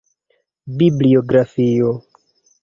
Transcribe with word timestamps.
Bibliografio. 0.79 1.93